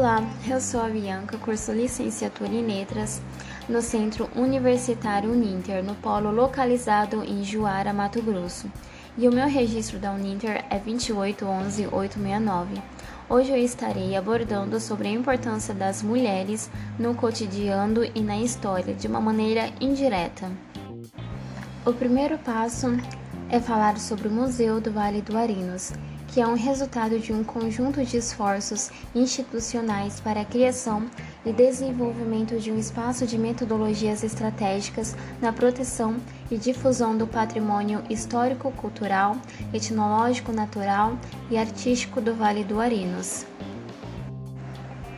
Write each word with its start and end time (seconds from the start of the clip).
Olá, 0.00 0.24
eu 0.48 0.58
sou 0.62 0.80
a 0.80 0.88
Bianca, 0.88 1.36
curso 1.36 1.72
Licenciatura 1.72 2.48
em 2.48 2.66
Letras 2.66 3.20
no 3.68 3.82
Centro 3.82 4.30
Universitário 4.34 5.30
Uninter, 5.30 5.84
no 5.84 5.94
polo 5.94 6.30
localizado 6.30 7.22
em 7.22 7.44
Juara, 7.44 7.92
Mato 7.92 8.22
Grosso. 8.22 8.72
E 9.18 9.28
o 9.28 9.30
meu 9.30 9.46
registro 9.46 9.98
da 9.98 10.10
Uninter 10.10 10.64
é 10.70 10.80
2811869. 10.80 12.82
Hoje 13.28 13.50
eu 13.50 13.58
estarei 13.58 14.16
abordando 14.16 14.80
sobre 14.80 15.08
a 15.08 15.12
importância 15.12 15.74
das 15.74 16.02
mulheres 16.02 16.70
no 16.98 17.14
cotidiano 17.14 18.02
e 18.14 18.22
na 18.22 18.38
história 18.38 18.94
de 18.94 19.06
uma 19.06 19.20
maneira 19.20 19.68
indireta. 19.82 20.50
O 21.84 21.92
primeiro 21.92 22.38
passo 22.38 22.86
é 23.50 23.60
falar 23.60 23.98
sobre 23.98 24.28
o 24.28 24.32
Museu 24.32 24.80
do 24.80 24.90
Vale 24.90 25.20
do 25.20 25.36
Arinos, 25.36 25.92
que 26.32 26.40
é 26.40 26.46
um 26.46 26.54
resultado 26.54 27.18
de 27.18 27.32
um 27.32 27.42
conjunto 27.42 28.04
de 28.04 28.16
esforços 28.16 28.90
institucionais 29.14 30.20
para 30.20 30.42
a 30.42 30.44
criação 30.44 31.06
e 31.44 31.52
desenvolvimento 31.52 32.58
de 32.58 32.70
um 32.70 32.78
espaço 32.78 33.26
de 33.26 33.36
metodologias 33.36 34.22
estratégicas 34.22 35.16
na 35.40 35.52
proteção 35.52 36.16
e 36.50 36.56
difusão 36.56 37.16
do 37.16 37.26
patrimônio 37.26 38.02
histórico-cultural, 38.08 39.36
etnológico-natural 39.74 41.18
e 41.50 41.58
artístico 41.58 42.20
do 42.20 42.34
Vale 42.34 42.62
do 42.62 42.80
Arinos. 42.80 43.44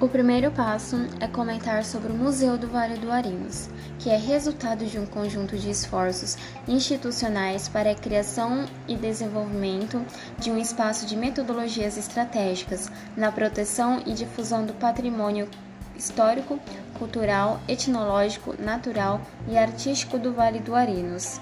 O 0.00 0.08
primeiro 0.08 0.52
passo 0.52 0.96
é 1.18 1.26
comentar 1.26 1.84
sobre 1.84 2.12
o 2.12 2.14
Museu 2.14 2.56
do 2.56 2.68
Vale 2.68 2.98
do 2.98 3.10
Arinos, 3.10 3.68
que 3.98 4.08
é 4.08 4.16
resultado 4.16 4.86
de 4.86 4.96
um 4.96 5.04
conjunto 5.04 5.56
de 5.58 5.68
esforços 5.68 6.36
institucionais 6.68 7.66
para 7.66 7.90
a 7.90 7.94
criação 7.96 8.64
e 8.86 8.94
desenvolvimento 8.94 10.00
de 10.38 10.52
um 10.52 10.56
espaço 10.56 11.04
de 11.04 11.16
metodologias 11.16 11.98
estratégicas 11.98 12.88
na 13.16 13.32
proteção 13.32 14.00
e 14.06 14.12
difusão 14.12 14.64
do 14.64 14.72
patrimônio 14.72 15.48
histórico, 15.96 16.60
cultural, 16.96 17.60
etnológico, 17.66 18.54
natural 18.56 19.20
e 19.48 19.58
artístico 19.58 20.16
do 20.16 20.32
Vale 20.32 20.60
do 20.60 20.76
Arinos. 20.76 21.40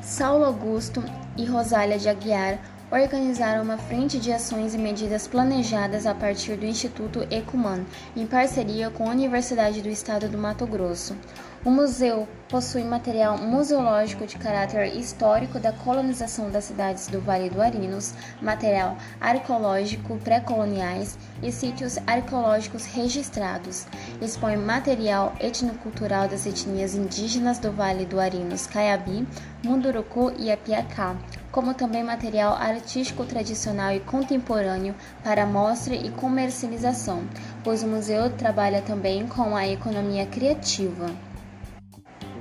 Saulo 0.00 0.46
Augusto 0.46 1.04
e 1.36 1.44
Rosália 1.44 1.98
de 1.98 2.08
Aguiar 2.08 2.58
organizaram 2.92 3.62
uma 3.62 3.78
frente 3.78 4.18
de 4.18 4.30
ações 4.30 4.74
e 4.74 4.78
medidas 4.78 5.26
planejadas 5.26 6.06
a 6.06 6.14
partir 6.14 6.56
do 6.56 6.66
Instituto 6.66 7.26
Ecuman, 7.30 7.86
em 8.14 8.26
parceria 8.26 8.90
com 8.90 9.08
a 9.08 9.12
Universidade 9.12 9.80
do 9.80 9.88
Estado 9.88 10.28
do 10.28 10.36
Mato 10.36 10.66
Grosso. 10.66 11.16
O 11.64 11.70
museu 11.70 12.28
possui 12.50 12.84
material 12.84 13.38
museológico 13.38 14.26
de 14.26 14.36
caráter 14.36 14.94
histórico 14.94 15.58
da 15.58 15.72
colonização 15.72 16.50
das 16.50 16.64
cidades 16.64 17.06
do 17.06 17.18
Vale 17.18 17.48
do 17.48 17.62
Arinos, 17.62 18.12
material 18.42 18.98
arqueológico 19.18 20.18
pré-coloniais 20.18 21.16
e 21.42 21.50
sítios 21.50 21.96
arqueológicos 22.06 22.84
registrados. 22.84 23.86
Expõe 24.20 24.56
material 24.56 25.34
etnocultural 25.40 26.28
das 26.28 26.44
etnias 26.44 26.94
indígenas 26.94 27.58
do 27.58 27.72
Vale 27.72 28.04
do 28.04 28.20
Arinos, 28.20 28.66
Caiabi, 28.66 29.26
Munduruku 29.64 30.32
e 30.36 30.50
Apiacá, 30.50 31.16
como 31.52 31.74
também 31.74 32.02
material 32.02 32.54
artístico 32.54 33.26
tradicional 33.26 33.92
e 33.92 34.00
contemporâneo 34.00 34.94
para 35.22 35.44
mostra 35.44 35.94
e 35.94 36.10
comercialização, 36.10 37.22
pois 37.62 37.82
o 37.82 37.86
museu 37.86 38.30
trabalha 38.30 38.80
também 38.80 39.26
com 39.26 39.54
a 39.54 39.68
economia 39.68 40.26
criativa. 40.26 41.10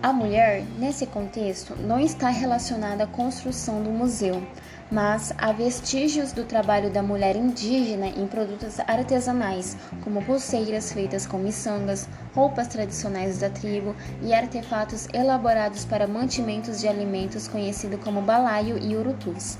A 0.00 0.12
mulher, 0.12 0.62
nesse 0.78 1.06
contexto, 1.06 1.74
não 1.74 1.98
está 1.98 2.28
relacionada 2.28 3.02
à 3.02 3.06
construção 3.06 3.82
do 3.82 3.90
museu, 3.90 4.46
mas 4.90 5.32
há 5.36 5.52
vestígios 5.52 6.32
do 6.32 6.44
trabalho 6.44 6.90
da 6.90 7.02
mulher 7.02 7.36
indígena 7.36 8.06
em 8.06 8.26
produtos 8.26 8.80
artesanais, 8.80 9.76
como 10.02 10.24
pulseiras 10.24 10.92
feitas 10.92 11.26
com 11.26 11.38
miçangas, 11.38 12.08
roupas 12.34 12.68
tradicionais 12.68 13.38
da 13.38 13.50
tribo 13.50 13.94
e 14.22 14.32
artefatos 14.32 15.06
elaborados 15.12 15.84
para 15.84 16.06
mantimentos 16.06 16.80
de 16.80 16.88
alimentos 16.88 17.46
conhecido 17.46 17.98
como 17.98 18.22
balaio 18.22 18.78
e 18.78 18.96
urutus. 18.96 19.58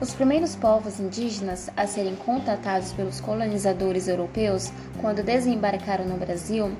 Os 0.00 0.12
primeiros 0.14 0.56
povos 0.56 0.98
indígenas 0.98 1.70
a 1.76 1.86
serem 1.86 2.16
contatados 2.16 2.92
pelos 2.92 3.20
colonizadores 3.20 4.08
europeus 4.08 4.72
quando 5.00 5.22
desembarcaram 5.22 6.04
no 6.04 6.16
Brasil 6.16 6.76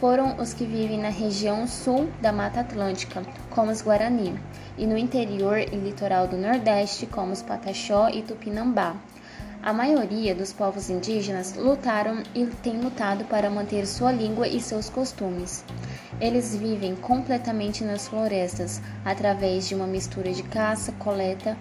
foram 0.00 0.36
os 0.38 0.52
que 0.52 0.64
vivem 0.64 0.98
na 0.98 1.08
região 1.08 1.66
sul 1.66 2.08
da 2.20 2.32
Mata 2.32 2.60
Atlântica, 2.60 3.22
como 3.50 3.70
os 3.70 3.80
Guarani, 3.80 4.38
e 4.76 4.86
no 4.86 4.96
interior 4.96 5.58
e 5.58 5.76
litoral 5.76 6.28
do 6.28 6.36
Nordeste, 6.36 7.06
como 7.06 7.32
os 7.32 7.42
Pataxó 7.42 8.08
e 8.08 8.22
Tupinambá. 8.22 8.94
A 9.62 9.72
maioria 9.72 10.34
dos 10.34 10.52
povos 10.52 10.90
indígenas 10.90 11.54
lutaram 11.56 12.22
e 12.34 12.46
têm 12.62 12.80
lutado 12.80 13.24
para 13.24 13.50
manter 13.50 13.86
sua 13.86 14.12
língua 14.12 14.46
e 14.46 14.60
seus 14.60 14.88
costumes. 14.88 15.64
Eles 16.20 16.54
vivem 16.54 16.94
completamente 16.94 17.82
nas 17.82 18.06
florestas, 18.06 18.80
através 19.04 19.66
de 19.66 19.74
uma 19.74 19.86
mistura 19.86 20.30
de 20.30 20.42
caça, 20.42 20.92
coleta 20.92 21.56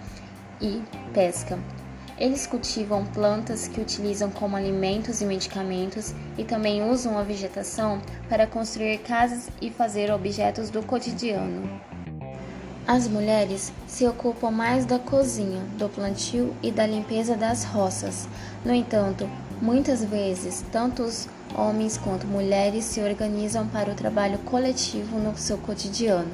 e 0.61 0.83
pesca. 1.13 1.57
Eles 2.17 2.47
cultivam 2.47 3.05
plantas 3.05 3.67
que 3.67 3.81
utilizam 3.81 4.31
como 4.31 4.55
alimentos 4.55 5.19
e 5.19 5.25
medicamentos 5.25 6.13
e 6.37 6.45
também 6.45 6.89
usam 6.89 7.17
a 7.17 7.23
vegetação 7.23 8.01
para 8.29 8.47
construir 8.47 8.99
casas 8.99 9.49
e 9.61 9.69
fazer 9.69 10.09
objetos 10.11 10.69
do 10.69 10.81
cotidiano. 10.81 11.69
As 12.87 13.07
mulheres 13.07 13.73
se 13.85 14.07
ocupam 14.07 14.49
mais 14.49 14.85
da 14.85 14.97
cozinha, 14.97 15.59
do 15.77 15.89
plantio 15.89 16.53
e 16.63 16.71
da 16.71 16.85
limpeza 16.85 17.35
das 17.35 17.65
roças. 17.65 18.29
No 18.63 18.73
entanto, 18.73 19.27
muitas 19.61 20.03
vezes, 20.03 20.63
tanto 20.71 21.03
os 21.03 21.27
homens 21.53 21.97
quanto 21.97 22.27
mulheres 22.27 22.85
se 22.85 23.01
organizam 23.01 23.67
para 23.67 23.91
o 23.91 23.95
trabalho 23.95 24.37
coletivo 24.39 25.17
no 25.17 25.35
seu 25.35 25.57
cotidiano. 25.57 26.31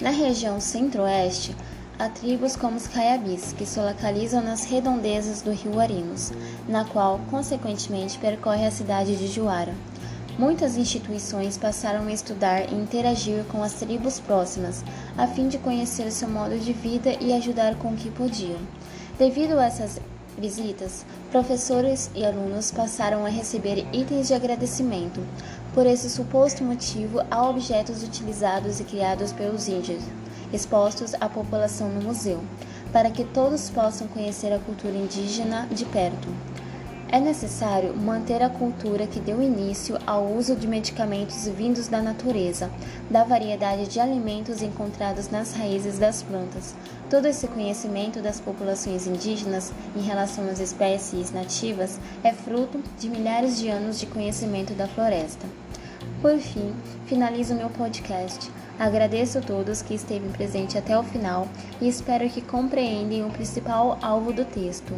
Na 0.00 0.10
região 0.10 0.60
centro-oeste, 0.60 1.56
Há 1.96 2.08
tribos 2.08 2.56
como 2.56 2.76
os 2.76 2.88
Caiabis, 2.88 3.52
que 3.52 3.64
se 3.64 3.78
localizam 3.78 4.42
nas 4.42 4.64
redondezas 4.64 5.42
do 5.42 5.52
rio 5.52 5.78
Arinos, 5.78 6.32
na 6.68 6.84
qual, 6.84 7.20
consequentemente, 7.30 8.18
percorre 8.18 8.66
a 8.66 8.70
cidade 8.72 9.16
de 9.16 9.28
Juara. 9.28 9.72
Muitas 10.36 10.76
instituições 10.76 11.56
passaram 11.56 12.08
a 12.08 12.12
estudar 12.12 12.68
e 12.68 12.74
interagir 12.74 13.44
com 13.44 13.62
as 13.62 13.74
tribos 13.74 14.18
próximas, 14.18 14.84
a 15.16 15.28
fim 15.28 15.46
de 15.46 15.56
conhecer 15.56 16.10
seu 16.10 16.28
modo 16.28 16.58
de 16.58 16.72
vida 16.72 17.16
e 17.20 17.32
ajudar 17.32 17.76
com 17.76 17.90
o 17.90 17.96
que 17.96 18.10
podiam. 18.10 18.58
Devido 19.16 19.56
a 19.60 19.66
essas 19.66 20.00
visitas, 20.36 21.06
professores 21.30 22.10
e 22.12 22.24
alunos 22.24 22.72
passaram 22.72 23.24
a 23.24 23.28
receber 23.28 23.86
itens 23.92 24.26
de 24.26 24.34
agradecimento. 24.34 25.24
Por 25.72 25.86
esse 25.86 26.10
suposto 26.10 26.64
motivo, 26.64 27.20
há 27.30 27.48
objetos 27.48 28.02
utilizados 28.02 28.80
e 28.80 28.84
criados 28.84 29.32
pelos 29.32 29.68
índios 29.68 30.02
expostos 30.54 31.14
à 31.20 31.28
população 31.28 31.88
no 31.88 32.02
museu, 32.02 32.40
para 32.92 33.10
que 33.10 33.24
todos 33.24 33.68
possam 33.70 34.06
conhecer 34.08 34.52
a 34.52 34.58
cultura 34.58 34.96
indígena 34.96 35.66
de 35.70 35.84
perto. 35.84 36.28
É 37.14 37.20
necessário 37.20 37.96
manter 37.96 38.42
a 38.42 38.48
cultura 38.48 39.06
que 39.06 39.20
deu 39.20 39.40
início 39.40 39.96
ao 40.04 40.26
uso 40.26 40.56
de 40.56 40.66
medicamentos 40.66 41.46
vindos 41.46 41.86
da 41.86 42.02
natureza, 42.02 42.70
da 43.08 43.22
variedade 43.22 43.86
de 43.86 44.00
alimentos 44.00 44.62
encontrados 44.62 45.30
nas 45.30 45.52
raízes 45.52 45.96
das 45.96 46.24
plantas. 46.24 46.74
Todo 47.08 47.26
esse 47.26 47.46
conhecimento 47.46 48.20
das 48.20 48.40
populações 48.40 49.06
indígenas 49.06 49.72
em 49.94 50.00
relação 50.00 50.48
às 50.48 50.58
espécies 50.58 51.30
nativas 51.30 52.00
é 52.24 52.32
fruto 52.32 52.82
de 52.98 53.08
milhares 53.08 53.58
de 53.58 53.68
anos 53.68 54.00
de 54.00 54.06
conhecimento 54.06 54.72
da 54.74 54.88
floresta. 54.88 55.46
Por 56.24 56.38
fim, 56.38 56.72
finalizo 57.04 57.54
meu 57.54 57.68
podcast. 57.68 58.50
Agradeço 58.78 59.36
a 59.36 59.40
todos 59.42 59.82
que 59.82 59.92
esteve 59.92 60.26
presente 60.30 60.78
até 60.78 60.98
o 60.98 61.02
final 61.02 61.46
e 61.82 61.86
espero 61.86 62.26
que 62.30 62.40
compreendem 62.40 63.22
o 63.22 63.28
principal 63.28 63.98
alvo 64.00 64.32
do 64.32 64.42
texto. 64.42 64.94